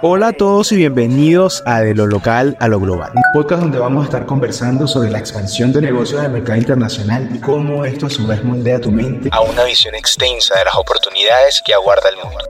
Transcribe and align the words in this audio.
Hola 0.00 0.28
a 0.28 0.32
todos 0.32 0.70
y 0.70 0.76
bienvenidos 0.76 1.62
a 1.66 1.80
De 1.80 1.92
lo 1.92 2.06
local 2.06 2.56
a 2.60 2.68
lo 2.68 2.78
global, 2.78 3.10
un 3.16 3.22
podcast 3.32 3.62
donde 3.62 3.78
vamos 3.78 4.02
a 4.02 4.04
estar 4.04 4.26
conversando 4.26 4.86
sobre 4.86 5.10
la 5.10 5.18
expansión 5.18 5.72
de 5.72 5.80
negocios 5.80 6.22
del 6.22 6.30
mercado 6.30 6.56
internacional 6.56 7.28
y 7.34 7.40
cómo 7.40 7.84
esto 7.84 8.06
a 8.06 8.10
su 8.10 8.26
vez 8.28 8.44
moldea 8.44 8.80
tu 8.80 8.92
mente 8.92 9.28
a 9.32 9.40
una 9.40 9.64
visión 9.64 9.96
extensa 9.96 10.56
de 10.56 10.66
las 10.66 10.76
oportunidades 10.76 11.60
que 11.66 11.74
aguarda 11.74 12.10
el 12.10 12.16
mundo. 12.16 12.44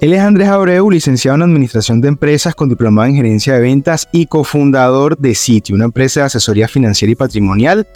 Él 0.00 0.12
es 0.12 0.20
Andrés 0.20 0.48
Abreu, 0.48 0.90
licenciado 0.90 1.36
en 1.36 1.42
Administración 1.44 2.02
de 2.02 2.08
Empresas 2.08 2.54
con 2.54 2.68
diplomado 2.68 3.08
en 3.08 3.16
Gerencia 3.16 3.54
de 3.54 3.60
Ventas 3.60 4.06
y 4.12 4.26
cofundador 4.26 5.16
de 5.16 5.34
Sitio, 5.34 5.74
una 5.76 5.86
empresa 5.86 6.20
de 6.20 6.26
asesoría 6.26 6.68
financiera 6.68 7.12
y 7.12 7.14
patrimonial. 7.14 7.88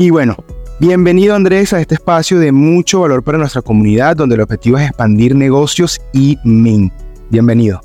Y 0.00 0.10
bueno, 0.10 0.36
bienvenido 0.80 1.34
Andrés 1.34 1.72
a 1.72 1.80
este 1.80 1.96
espacio 1.96 2.38
de 2.38 2.52
mucho 2.52 3.00
valor 3.00 3.22
para 3.22 3.38
nuestra 3.38 3.62
comunidad, 3.62 4.16
donde 4.16 4.36
el 4.36 4.42
objetivo 4.42 4.78
es 4.78 4.88
expandir 4.88 5.34
negocios 5.34 6.00
y 6.12 6.38
mente. 6.44 6.94
Bienvenido. 7.30 7.80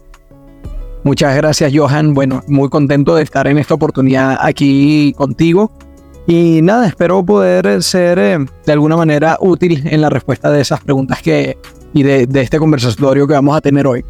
Muchas 1.03 1.35
gracias 1.35 1.71
Johan. 1.75 2.13
Bueno, 2.13 2.43
muy 2.47 2.69
contento 2.69 3.15
de 3.15 3.23
estar 3.23 3.47
en 3.47 3.57
esta 3.57 3.73
oportunidad 3.73 4.37
aquí 4.39 5.13
contigo. 5.17 5.71
Y 6.27 6.61
nada, 6.61 6.87
espero 6.87 7.25
poder 7.25 7.83
ser 7.83 8.19
eh, 8.19 8.45
de 8.65 8.71
alguna 8.71 8.95
manera 8.95 9.37
útil 9.41 9.81
en 9.85 9.99
la 9.99 10.09
respuesta 10.09 10.49
de 10.49 10.61
esas 10.61 10.79
preguntas 10.79 11.21
que 11.21 11.57
y 11.93 12.03
de, 12.03 12.27
este 12.33 12.57
conversatorio 12.59 13.27
que 13.27 13.33
vamos 13.33 13.57
a 13.57 13.61
tener 13.61 13.85
hoy. 13.85 14.05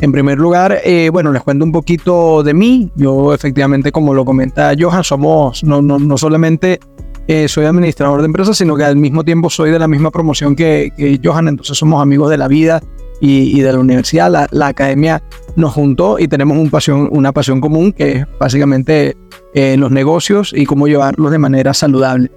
En 0.00 0.12
primer 0.12 0.38
lugar, 0.38 0.80
eh, 0.84 1.08
bueno, 1.10 1.32
les 1.32 1.42
cuento 1.42 1.64
un 1.64 1.72
poquito 1.72 2.42
de 2.42 2.52
mí. 2.52 2.90
Yo 2.94 3.32
efectivamente, 3.32 3.90
como 3.90 4.12
lo 4.12 4.24
comenta 4.24 4.72
Johan, 4.78 5.02
somos, 5.02 5.64
no, 5.64 5.80
no, 5.80 5.98
no 5.98 6.18
solamente 6.18 6.80
eh, 7.26 7.48
soy 7.48 7.64
administrador 7.64 8.20
de 8.20 8.26
empresas, 8.26 8.56
sino 8.56 8.76
que 8.76 8.84
al 8.84 8.96
mismo 8.96 9.24
tiempo 9.24 9.50
soy 9.50 9.70
de 9.70 9.78
la 9.78 9.88
misma 9.88 10.10
promoción 10.10 10.54
que, 10.54 10.92
que 10.96 11.20
Johan, 11.22 11.48
entonces 11.48 11.76
somos 11.76 12.02
amigos 12.02 12.30
de 12.30 12.38
la 12.38 12.48
vida 12.48 12.82
y, 13.20 13.60
de 13.60 13.72
la 13.72 13.78
universidad. 13.78 14.48
La, 14.50 14.66
academia 14.66 15.22
nos 15.56 15.72
juntó 15.72 16.18
y 16.18 16.28
tenemos 16.28 16.56
una 16.58 17.32
pasión 17.32 17.60
común 17.60 17.92
que 17.92 18.12
es 18.12 18.26
básicamente 18.38 19.16
eh, 19.54 19.76
los 19.76 19.90
negocios 19.90 20.52
y 20.54 20.66
cómo 20.66 20.86
llevarlos 20.86 21.30
de 21.30 21.38
manera 21.38 21.74
saludable. 21.74 22.30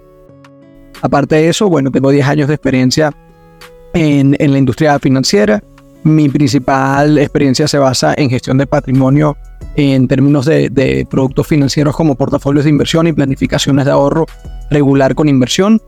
Aparte 1.01 1.35
de 1.35 1.49
eso, 1.49 1.69
bueno, 1.69 1.91
tengo 1.91 2.09
10 2.09 2.27
años 2.27 2.47
de 2.47 2.55
experiencia 2.55 3.11
en, 3.93 4.35
la 4.39 4.57
industria 4.57 4.97
financiera. 4.99 5.63
Mi 6.07 6.29
principal 6.29 7.17
experiencia 7.17 7.67
se 7.67 7.77
basa 7.77 8.13
en 8.15 8.29
gestión 8.29 8.57
de 8.57 8.65
patrimonio 8.65 9.35
en 9.75 10.07
términos 10.07 10.45
de, 10.45 11.05
productos 11.09 11.45
financieros 11.45 11.97
como 11.97 12.15
portafolios 12.15 12.63
de 12.63 12.69
inversión 12.69 13.07
y 13.07 13.13
planificaciones 13.13 13.83
de 13.83 13.91
ahorro 13.91 14.25
regular 14.71 15.15
con 15.15 15.27
inversión. 15.27 15.81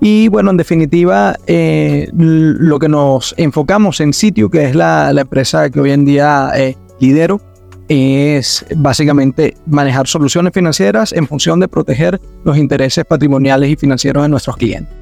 Y 0.00 0.28
bueno, 0.28 0.52
en 0.52 0.56
definitiva, 0.56 1.36
eh, 1.46 2.08
lo 2.14 2.78
que 2.78 2.88
nos 2.88 3.34
enfocamos 3.36 4.00
en 4.00 4.14
Sitio, 4.14 4.48
que 4.48 4.64
es 4.64 4.74
la, 4.74 5.10
empresa 5.10 5.68
que 5.68 5.80
hoy 5.80 5.90
en 5.90 6.06
día 6.06 6.50
eh, 6.56 6.74
lidero, 6.98 7.38
es 7.88 8.64
básicamente 8.74 9.54
manejar 9.66 10.06
soluciones 10.06 10.54
financieras 10.54 11.12
en 11.12 11.26
función 11.26 11.60
de 11.60 11.68
proteger 11.68 12.18
los 12.42 12.56
intereses 12.56 13.04
patrimoniales 13.04 13.68
y 13.68 13.76
financieros 13.76 14.22
de 14.22 14.30
nuestros 14.30 14.56
clientes. 14.56 14.97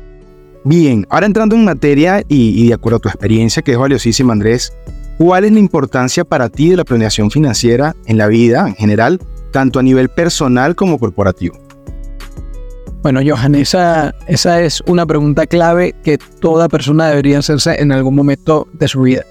Bien, 0.65 1.07
ahora 1.11 1.27
entrando 1.27 1.55
en 1.55 1.65
materia 1.65 2.23
y, 2.29 2.69
de 2.69 2.75
acuerdo 2.75 2.97
a 2.97 3.01
tu 3.01 3.09
experiencia, 3.09 3.63
que 3.63 3.73
es 3.73 3.79
valiosísima, 3.79 4.33
Andrés, 4.33 4.73
¿cuál 5.19 5.45
es 5.45 5.53
la 5.53 5.61
importancia 5.61 6.25
para 6.25 6.49
ti 6.49 6.71
de 6.71 6.77
la 6.77 6.85
planeación 6.85 7.31
financiera 7.31 7.95
en 8.07 8.19
la 8.19 8.27
vida 8.27 8.67
en 8.67 8.75
general, 8.75 9.21
tanto 9.53 9.79
a 9.79 9.83
nivel 9.83 10.09
personal 10.09 10.75
como 10.75 10.99
corporativo? 10.99 11.57
Bueno, 13.03 13.21
Johan, 13.25 13.55
esa, 13.55 14.13
esa 14.27 14.61
es 14.61 14.83
una 14.87 15.07
pregunta 15.07 15.47
clave 15.47 15.95
que 16.03 16.19
toda 16.19 16.69
persona 16.69 17.09
debería 17.09 17.39
hacerse 17.39 17.81
en 17.81 17.93
algún 17.93 18.17
momento 18.17 18.67
de 18.73 18.89
su 18.89 19.03
vida. 19.03 19.23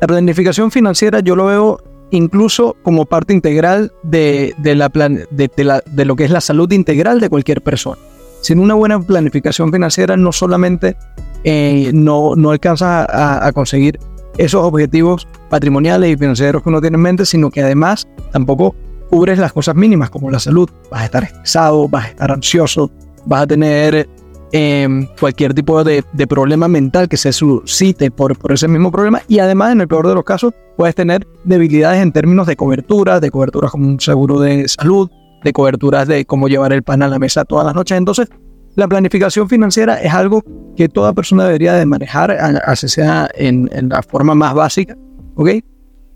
La 0.00 0.06
planificación 0.06 0.70
financiera 0.70 1.20
yo 1.20 1.34
lo 1.34 1.46
veo 1.46 1.80
incluso 2.12 2.76
como 2.82 3.06
parte 3.06 3.32
integral 3.32 3.92
de, 4.04 4.54
la 4.62 4.88
de 4.88 6.04
lo 6.04 6.16
que 6.16 6.24
es 6.24 6.30
la 6.30 6.40
salud 6.40 6.70
integral 6.70 7.18
de 7.20 7.28
cualquier 7.28 7.62
persona 7.62 7.98
sin 8.40 8.58
una 8.58 8.74
buena 8.74 9.00
planificación 9.00 9.72
financiera 9.72 10.16
no 10.16 10.32
solamente 10.32 10.96
eh, 11.44 11.90
no, 11.94 12.34
no 12.36 12.50
alcanzas 12.50 13.06
a, 13.08 13.50
conseguir 13.52 13.98
esos 14.36 14.62
objetivos 14.62 15.26
patrimoniales 15.48 16.10
y 16.10 16.16
financieros 16.16 16.62
que 16.62 16.68
uno 16.68 16.80
tiene 16.80 16.96
en 16.96 17.02
mente, 17.02 17.26
sino 17.26 17.50
que 17.50 17.62
además 17.62 18.06
tampoco 18.30 18.74
cubres 19.08 19.38
las 19.38 19.52
cosas 19.52 19.74
mínimas 19.74 20.10
como 20.10 20.30
la 20.30 20.38
salud. 20.38 20.68
Vas 20.90 21.02
a 21.02 21.04
estar 21.06 21.24
estresado, 21.24 21.88
vas 21.88 22.06
a 22.06 22.08
estar 22.08 22.30
ansioso, 22.30 22.90
vas 23.26 23.42
a 23.42 23.46
tener 23.46 24.08
em, 24.52 25.06
cualquier 25.18 25.54
tipo 25.54 25.82
de, 25.82 26.04
problema 26.28 26.68
mental 26.68 27.08
que 27.08 27.16
se 27.16 27.32
suscite 27.32 28.10
por, 28.10 28.38
por 28.38 28.52
ese 28.52 28.68
mismo 28.68 28.90
problema 28.90 29.22
y 29.28 29.38
además 29.38 29.72
en 29.72 29.80
el 29.80 29.88
peor 29.88 30.06
de 30.08 30.14
los 30.14 30.24
casos 30.24 30.52
puedes 30.76 30.94
tener 30.94 31.26
debilidades 31.44 32.02
en 32.02 32.12
términos 32.12 32.46
de 32.46 32.56
cobertura, 32.56 33.18
de 33.20 33.30
coberturas 33.30 33.70
como 33.70 33.88
un 33.88 34.00
seguro 34.00 34.40
de 34.40 34.68
salud, 34.68 35.10
de 35.42 35.52
coberturas 35.52 36.06
de 36.08 36.24
cómo 36.24 36.48
llevar 36.48 36.72
el 36.72 36.82
pan 36.82 37.02
a 37.02 37.08
la 37.08 37.18
mesa 37.18 37.44
todas 37.44 37.66
las 37.66 37.74
noches. 37.74 37.96
Entonces, 37.96 38.28
la 38.76 38.88
planificación 38.88 39.48
financiera 39.48 40.00
es 40.00 40.12
algo 40.12 40.42
que 40.76 40.88
toda 40.88 41.12
persona 41.12 41.44
debería 41.44 41.74
de 41.74 41.86
manejar, 41.86 42.30
así 42.30 42.88
sea 42.88 43.28
en, 43.34 43.68
la 43.88 44.02
forma 44.02 44.34
más 44.34 44.54
básica, 44.54 44.96
¿ok? 45.34 45.50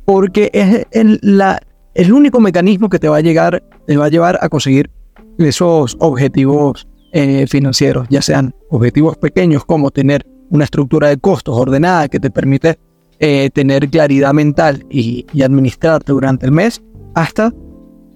Porque 0.05 0.51
es 0.53 0.87
el, 0.93 1.19
la, 1.23 1.61
el 1.95 2.12
único 2.12 2.41
mecanismo 2.41 2.89
que 2.89 2.99
te 2.99 3.09
va 3.09 3.19
a 3.19 3.21
llegar, 3.21 3.62
te 3.87 3.97
va 3.97 4.07
a 4.07 4.09
llevar 4.09 4.39
a 4.41 4.49
conseguir 4.49 4.91
esos 5.39 5.97
objetivos 6.01 6.87
eh, 7.12 7.47
financieros, 7.49 8.06
ya 8.09 8.23
sean 8.23 8.55
objetivos 8.71 9.17
pequeños 9.17 9.65
como 9.65 9.91
tener 9.91 10.27
una 10.51 10.65
estructura 10.65 11.09
de 11.09 11.17
costos 11.17 11.56
ordenada 11.56 12.09
que 12.09 12.21
te 12.21 12.31
permite 12.31 12.79
eh, 13.19 13.51
tener 13.53 13.89
claridad 13.89 14.33
mental 14.33 14.85
y, 14.91 15.27
y 15.33 15.43
administrarte 15.43 16.12
durante 16.12 16.47
el 16.47 16.53
mes, 16.53 16.83
hasta 17.15 17.53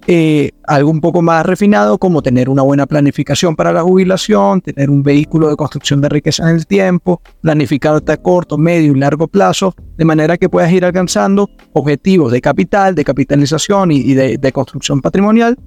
eh, 0.07 0.51
algo 0.65 0.89
un 0.89 1.01
poco 1.01 1.21
más 1.21 1.45
refinado 1.45 1.97
como 1.97 2.21
tener 2.21 2.49
una 2.49 2.61
buena 2.61 2.85
planificación 2.85 3.55
para 3.55 3.71
la 3.71 3.83
jubilación, 3.83 4.61
tener 4.61 4.89
un 4.89 5.03
vehículo 5.03 5.49
de 5.49 5.55
construcción 5.55 6.01
de 6.01 6.09
riqueza 6.09 6.49
en 6.49 6.55
el 6.55 6.65
tiempo, 6.65 7.21
planificarte 7.41 8.11
a 8.11 8.17
corto, 8.17 8.57
medio 8.57 8.91
y 8.91 8.99
largo 8.99 9.27
plazo, 9.27 9.75
de 9.97 10.05
manera 10.05 10.37
que 10.37 10.49
puedas 10.49 10.71
ir 10.71 10.85
alcanzando 10.85 11.49
objetivos 11.73 12.31
de 12.31 12.41
capital, 12.41 12.95
de 12.95 13.03
capitalización 13.03 13.91
y, 13.91 14.13
de, 14.13 14.51
construcción 14.51 15.01
patrimonial 15.01 15.57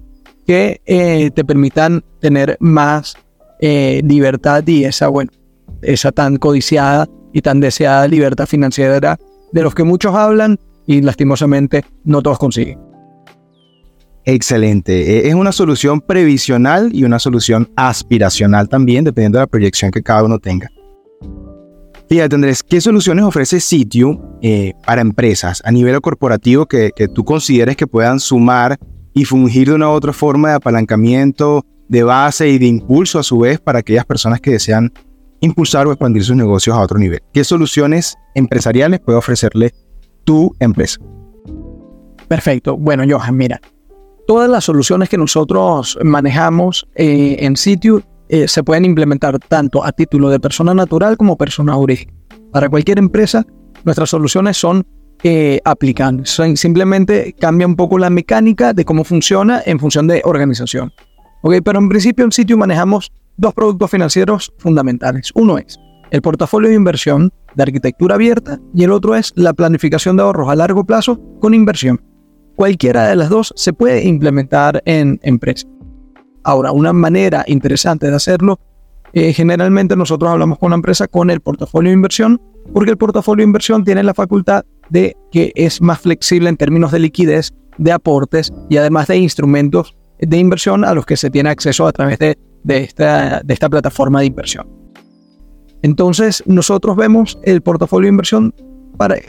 que 0.46 0.80
eh, 0.86 1.30
te 1.32 1.44
permitan 1.44 2.02
tener 2.20 2.56
más 2.58 3.14
eh, 3.60 4.02
libertad 4.04 4.66
y 4.66 4.84
esa, 4.84 5.06
bueno, 5.08 5.30
esa 5.82 6.10
tan 6.10 6.36
codiciada 6.36 7.08
y 7.32 7.42
tan 7.42 7.60
deseada 7.60 8.08
libertad 8.08 8.46
financiera 8.46 9.18
de 9.52 9.62
los 9.62 9.74
que 9.74 9.84
muchos 9.84 10.14
hablan 10.14 10.58
y 10.86 11.00
lastimosamente 11.00 11.84
no 12.04 12.22
todos 12.22 12.38
consiguen. 12.38 12.91
Excelente. 14.24 15.18
E, 15.18 15.28
es 15.28 15.34
una 15.34 15.52
solución 15.52 16.00
previsional 16.00 16.90
y 16.92 17.04
una 17.04 17.18
solución 17.18 17.70
aspiracional 17.76 18.68
también, 18.68 19.04
dependiendo 19.04 19.38
de 19.38 19.42
la 19.42 19.48
proyección 19.48 19.90
que 19.90 20.02
cada 20.02 20.24
uno 20.24 20.38
tenga. 20.38 20.70
Fíjate, 22.08 22.34
Andrés, 22.34 22.62
¿qué 22.62 22.80
soluciones 22.80 23.24
ofrece 23.24 23.58
Sitio 23.58 24.38
eh, 24.42 24.74
para 24.86 25.00
empresas 25.00 25.62
a 25.64 25.72
nivel 25.72 25.98
corporativo 26.00 26.66
que, 26.66 26.90
que, 26.94 27.08
tú 27.08 27.24
consideres 27.24 27.76
que 27.76 27.86
puedan 27.86 28.20
sumar 28.20 28.78
y 29.14 29.24
fungir 29.24 29.68
de 29.68 29.74
una 29.74 29.88
u 29.88 29.92
otra 29.92 30.12
forma 30.12 30.50
de 30.50 30.54
apalancamiento, 30.56 31.64
de 31.88 32.02
base 32.02 32.48
y 32.48 32.58
de 32.58 32.66
impulso 32.66 33.18
a 33.18 33.22
su 33.22 33.38
vez 33.38 33.60
para 33.60 33.78
aquellas 33.78 34.04
personas 34.04 34.40
que 34.40 34.52
desean 34.52 34.92
impulsar 35.40 35.86
o 35.86 35.92
expandir 35.92 36.22
sus 36.22 36.36
negocios 36.36 36.76
a 36.76 36.80
otro 36.80 36.98
nivel? 36.98 37.20
¿Qué 37.32 37.44
soluciones 37.44 38.16
empresariales 38.34 39.00
puede 39.00 39.18
ofrecerle 39.18 39.72
tu 40.24 40.54
empresa? 40.60 41.00
Perfecto. 42.28 42.76
Bueno, 42.76 43.04
Johan, 43.08 43.36
mira, 43.36 43.60
todas 44.26 44.48
las 44.48 44.64
soluciones 44.64 45.08
que 45.08 45.18
nosotros 45.18 45.98
manejamos 46.02 46.86
eh, 46.94 47.36
en 47.40 47.56
sitio 47.56 48.02
eh, 48.28 48.48
se 48.48 48.62
pueden 48.62 48.84
implementar 48.84 49.38
tanto 49.38 49.84
a 49.84 49.92
título 49.92 50.30
de 50.30 50.40
persona 50.40 50.74
natural 50.74 51.16
como 51.16 51.36
persona 51.36 51.74
jurídica. 51.74 52.12
Para 52.50 52.68
cualquier 52.68 52.98
empresa, 52.98 53.44
nuestras 53.84 54.10
soluciones 54.10 54.56
son 54.56 54.86
eh, 55.22 55.60
aplicables. 55.64 56.40
Simplemente 56.54 57.34
cambia 57.38 57.66
un 57.66 57.76
poco 57.76 57.98
la 57.98 58.10
mecánica 58.10 58.72
de 58.72 58.84
cómo 58.84 59.04
funciona 59.04 59.62
en 59.64 59.78
función 59.78 60.06
de 60.06 60.22
organización. 60.24 60.92
Okay, 61.42 61.60
pero 61.60 61.78
en 61.78 61.88
principio 61.88 62.24
en 62.24 62.32
sitio 62.32 62.56
manejamos 62.56 63.12
dos 63.36 63.54
productos 63.54 63.90
financieros 63.90 64.52
fundamentales. 64.58 65.30
Uno 65.34 65.58
es 65.58 65.78
el 66.10 66.22
portafolio 66.22 66.68
de 66.70 66.76
inversión 66.76 67.32
de 67.54 67.62
arquitectura 67.62 68.14
abierta 68.14 68.58
y 68.74 68.84
el 68.84 68.92
otro 68.92 69.14
es 69.16 69.32
la 69.34 69.52
planificación 69.52 70.16
de 70.16 70.22
ahorros 70.22 70.48
a 70.48 70.54
largo 70.54 70.84
plazo 70.84 71.20
con 71.40 71.54
inversión. 71.54 72.00
Cualquiera 72.56 73.08
de 73.08 73.16
las 73.16 73.28
dos 73.28 73.52
se 73.56 73.72
puede 73.72 74.04
implementar 74.04 74.82
en 74.84 75.18
empresa. 75.22 75.66
Ahora, 76.44 76.72
una 76.72 76.92
manera 76.92 77.44
interesante 77.46 78.08
de 78.08 78.16
hacerlo, 78.16 78.58
eh, 79.12 79.32
generalmente 79.32 79.96
nosotros 79.96 80.30
hablamos 80.30 80.58
con 80.58 80.70
la 80.70 80.76
empresa 80.76 81.06
con 81.06 81.30
el 81.30 81.40
portafolio 81.40 81.90
de 81.90 81.94
inversión, 81.94 82.40
porque 82.72 82.90
el 82.90 82.96
portafolio 82.96 83.42
de 83.42 83.48
inversión 83.48 83.84
tiene 83.84 84.02
la 84.02 84.14
facultad 84.14 84.64
de 84.88 85.16
que 85.30 85.52
es 85.54 85.80
más 85.80 86.00
flexible 86.00 86.48
en 86.48 86.56
términos 86.56 86.92
de 86.92 86.98
liquidez, 86.98 87.52
de 87.78 87.92
aportes 87.92 88.52
y 88.68 88.76
además 88.76 89.08
de 89.08 89.16
instrumentos 89.16 89.96
de 90.18 90.36
inversión 90.38 90.84
a 90.84 90.94
los 90.94 91.04
que 91.04 91.16
se 91.16 91.30
tiene 91.30 91.50
acceso 91.50 91.86
a 91.86 91.92
través 91.92 92.18
de 92.18 92.36
esta, 92.64 93.42
plataforma 93.70 94.20
de 94.20 94.26
inversión. 94.26 94.68
Entonces, 95.82 96.42
nosotros 96.46 96.96
vemos 96.96 97.38
el 97.42 97.60
portafolio 97.60 98.06
de 98.06 98.10
inversión 98.10 98.54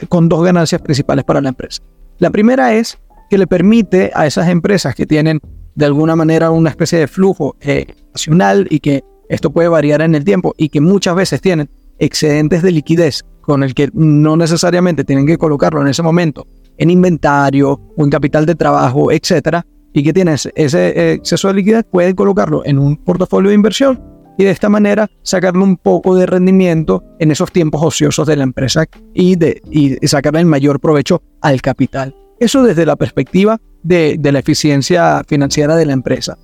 con 0.08 0.28
dos 0.28 0.44
ganancias 0.44 0.80
principales 0.80 1.24
para 1.24 1.40
la 1.40 1.48
empresa. 1.48 1.82
La 2.18 2.30
primera 2.30 2.74
es 2.74 2.96
que 3.34 3.38
le 3.38 3.48
permite 3.48 4.12
a 4.14 4.28
esas 4.28 4.48
empresas 4.48 4.94
que 4.94 5.06
tienen 5.06 5.40
de 5.74 5.86
alguna 5.86 6.14
manera 6.14 6.52
una 6.52 6.70
especie 6.70 7.00
de 7.00 7.08
flujo 7.08 7.56
eh, 7.60 7.84
nacional 8.12 8.68
y 8.70 8.78
que 8.78 9.02
esto 9.28 9.50
puede 9.50 9.66
variar 9.66 10.02
en 10.02 10.14
el 10.14 10.22
tiempo 10.22 10.54
y 10.56 10.68
que 10.68 10.80
muchas 10.80 11.16
veces 11.16 11.40
tienen 11.40 11.68
excedentes 11.98 12.62
de 12.62 12.70
liquidez 12.70 13.24
con 13.40 13.64
el 13.64 13.74
que 13.74 13.90
no 13.92 14.36
necesariamente 14.36 15.02
tienen 15.02 15.26
que 15.26 15.36
colocarlo 15.36 15.82
en 15.82 15.88
ese 15.88 16.00
momento 16.00 16.46
en 16.78 16.90
inventario 16.90 17.72
o 17.96 18.04
en 18.04 18.08
capital 18.08 18.46
de 18.46 18.54
trabajo, 18.54 19.10
etcétera, 19.10 19.66
y 19.92 20.04
que 20.04 20.12
tienen 20.12 20.36
ese 20.54 21.14
exceso 21.14 21.48
de 21.48 21.54
liquidez, 21.54 21.84
pueden 21.90 22.14
colocarlo 22.14 22.64
en 22.64 22.78
un 22.78 22.96
portafolio 22.98 23.48
de 23.48 23.56
inversión 23.56 24.00
y 24.38 24.44
de 24.44 24.50
esta 24.52 24.68
manera 24.68 25.10
sacarle 25.22 25.64
un 25.64 25.76
poco 25.76 26.14
de 26.14 26.26
rendimiento 26.26 27.02
en 27.18 27.32
esos 27.32 27.50
tiempos 27.50 27.82
ociosos 27.82 28.28
de 28.28 28.36
la 28.36 28.44
empresa 28.44 28.86
y, 29.12 29.34
de, 29.34 29.60
y 29.72 29.96
sacarle 30.06 30.38
el 30.38 30.46
mayor 30.46 30.78
provecho 30.78 31.20
al 31.40 31.60
capital. 31.60 32.14
Eso 32.38 32.62
desde 32.62 32.86
la 32.86 32.96
perspectiva 32.96 33.60
de, 33.82 34.16
de 34.18 34.32
la 34.32 34.40
eficiencia 34.40 35.22
financiera 35.26 35.76
de 35.76 35.86
la 35.86 35.92
empresa. 35.92 36.38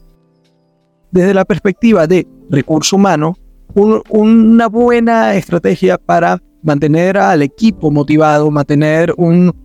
Desde 1.10 1.34
la 1.34 1.44
perspectiva 1.44 2.06
de 2.06 2.26
recurso 2.50 2.96
humano, 2.96 3.36
una 3.74 4.68
buena 4.68 5.34
estrategia 5.34 5.98
para 5.98 6.40
mantener 6.62 7.16
al 7.16 7.42
equipo 7.42 7.90
motivado, 7.90 8.50
mantener 8.50 9.14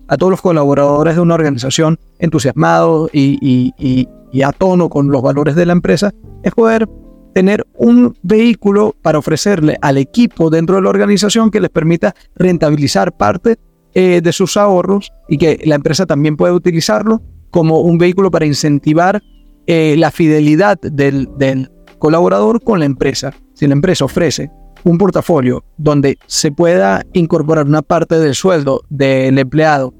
a 0.07 0.17
todos 0.17 0.31
los 0.31 0.41
colaboradores 0.41 1.15
de 1.15 1.21
una 1.21 1.33
organización 1.35 1.99
entusiasmados 2.19 3.09
y, 3.13 3.73
y, 3.77 4.07
a 4.41 4.51
tono 4.51 4.89
con 4.89 5.09
los 5.09 5.21
valores 5.21 5.55
de 5.55 5.65
la 5.65 5.73
empresa, 5.73 6.11
es 6.43 6.53
poder 6.53 6.89
tener 7.33 7.65
un 7.75 8.15
vehículo 8.21 8.95
para 9.01 9.17
ofrecerle 9.17 9.77
al 9.81 9.97
equipo 9.97 10.49
dentro 10.49 10.75
de 10.75 10.81
la 10.81 10.89
organización 10.89 11.51
que 11.51 11.61
les 11.61 11.69
permita 11.69 12.13
rentabilizar 12.35 13.15
parte 13.15 13.57
eh, 13.97 14.19
de 14.21 14.33
sus 14.33 14.57
ahorros 14.57 15.13
y 15.29 15.37
que 15.37 15.57
la 15.63 15.75
empresa 15.75 16.05
también 16.05 16.35
pueda 16.35 16.51
utilizarlo 16.51 17.21
como 17.49 17.79
un 17.79 17.97
vehículo 17.97 18.29
para 18.29 18.45
incentivar 18.45 19.21
eh, 19.67 19.95
la 19.97 20.11
fidelidad 20.11 20.77
del, 20.81 21.29
del 21.37 21.71
colaborador 21.97 22.61
con 22.61 22.79
la 22.79 22.85
empresa. 22.85 23.33
Si 23.53 23.65
la 23.67 23.71
empresa 23.71 24.03
ofrece 24.03 24.51
un 24.83 24.97
portafolio 24.97 25.63
donde 25.77 26.17
se 26.27 26.51
pueda 26.51 27.05
incorporar 27.13 27.65
una 27.65 27.81
parte 27.81 28.19
del 28.19 28.35
sueldo 28.35 28.81
del 28.89 29.39
empleado 29.39 29.93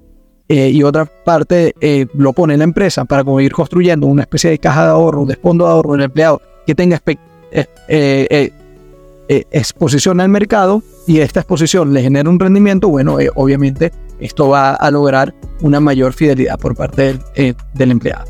eh, 0.49 0.71
y 0.71 0.83
otra 0.83 1.05
parte 1.05 1.73
lo 2.15 2.33
pone 2.33 2.57
la 2.57 2.65
empresa 2.65 3.05
para 3.05 3.23
ir 3.41 3.53
construyendo 3.53 4.07
una 4.07 4.23
especie 4.23 4.49
de 4.49 4.59
caja 4.59 4.83
de 4.83 4.89
ahorro, 4.89 5.25
de 5.25 5.37
fondo 5.37 5.65
de 5.65 5.71
ahorro 5.71 5.93
del 5.93 6.01
empleado 6.01 6.41
que 6.67 6.75
tenga 6.75 7.01
eh, 7.87 8.51
exposición 9.27 10.19
al 10.19 10.29
mercado 10.29 10.83
y 11.07 11.19
esta 11.19 11.39
exposición 11.39 11.93
le 11.93 12.01
genera 12.01 12.29
un 12.29 12.39
rendimiento, 12.39 12.89
bueno, 12.89 13.17
obviamente 13.35 13.91
esto 14.19 14.49
va 14.49 14.73
a 14.73 14.91
lograr 14.91 15.33
una 15.61 15.79
mayor 15.79 16.13
fidelidad 16.13 16.57
por 16.57 16.75
parte 16.75 17.19
del, 17.35 17.55
del 17.73 17.91
empleado. 17.91 18.25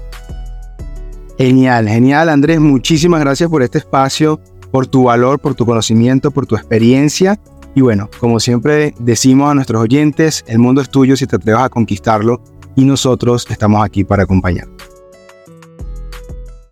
Genial, 1.37 1.87
genial 1.87 2.29
Andrés, 2.29 2.59
muchísimas 2.59 3.19
gracias 3.19 3.49
por 3.49 3.61
este 3.61 3.79
espacio 3.79 4.39
por 4.75 4.87
tu 4.87 5.03
valor, 5.03 5.39
por 5.39 5.55
tu 5.55 5.65
conocimiento, 5.65 6.31
por 6.31 6.45
tu 6.45 6.55
experiencia. 6.55 7.39
Y 7.75 7.81
bueno, 7.81 8.09
como 8.19 8.41
siempre 8.41 8.93
decimos 8.99 9.49
a 9.49 9.53
nuestros 9.53 9.81
oyentes, 9.81 10.43
el 10.47 10.59
mundo 10.59 10.81
es 10.81 10.89
tuyo 10.89 11.15
si 11.15 11.27
te 11.27 11.37
atreves 11.37 11.61
a 11.61 11.69
conquistarlo 11.69 12.41
y 12.75 12.83
nosotros 12.83 13.47
estamos 13.49 13.85
aquí 13.85 14.03
para 14.03 14.23
acompañarte. 14.23 14.94